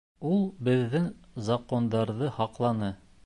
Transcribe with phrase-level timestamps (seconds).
[0.27, 1.05] Ул беҙҙең
[1.51, 2.93] Закондарҙы һаҡланы.